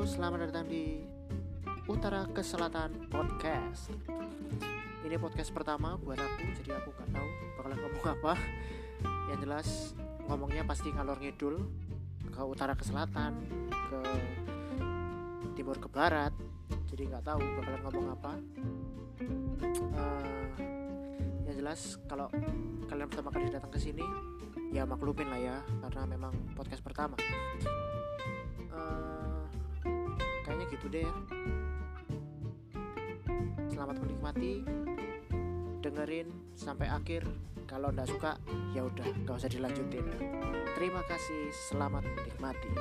selamat 0.00 0.48
datang 0.48 0.64
di 0.72 1.04
Utara 1.84 2.24
ke 2.24 2.40
Selatan 2.40 3.12
Podcast. 3.12 3.92
Ini 5.04 5.20
podcast 5.20 5.52
pertama 5.52 6.00
buat 6.00 6.16
aku, 6.16 6.48
jadi 6.64 6.80
aku 6.80 6.96
gak 6.96 7.12
tahu 7.12 7.28
bakalan 7.60 7.76
ngomong 7.76 8.04
apa. 8.16 8.32
Yang 9.28 9.38
jelas 9.44 9.68
ngomongnya 10.32 10.64
pasti 10.64 10.88
ngalor 10.96 11.20
ngidul 11.20 11.60
ke 12.32 12.40
utara 12.40 12.72
ke 12.72 12.88
selatan, 12.88 13.36
ke 13.68 14.00
timur 15.60 15.76
ke 15.76 15.92
barat. 15.92 16.32
Jadi 16.88 17.12
nggak 17.12 17.28
tahu 17.28 17.44
bakalan 17.60 17.80
ngomong 17.84 18.06
apa. 18.16 18.32
Uh, 19.92 20.48
yang 21.44 21.56
jelas 21.60 22.00
kalau 22.08 22.32
kalian 22.88 23.12
pertama 23.12 23.28
kali 23.28 23.52
datang 23.52 23.68
ke 23.68 23.76
sini, 23.76 24.04
ya 24.72 24.88
maklumin 24.88 25.28
lah 25.28 25.40
ya, 25.52 25.56
karena 25.84 26.08
memang 26.08 26.32
podcast 26.56 26.80
pertama. 26.80 27.20
Deh 30.92 31.08
selamat 33.72 33.96
menikmati. 34.04 34.60
Dengerin 35.80 36.28
sampai 36.52 36.92
akhir. 36.92 37.24
Kalau 37.64 37.88
ndak 37.88 38.12
suka 38.12 38.36
ya 38.76 38.84
udah 38.84 39.08
gak 39.24 39.40
usah 39.40 39.48
dilanjutin. 39.48 40.04
Terima 40.76 41.00
kasih 41.08 41.48
selamat 41.72 42.04
menikmati 42.04 42.72